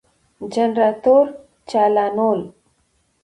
جنراتور 0.53 1.25
چالانول، 1.69 2.39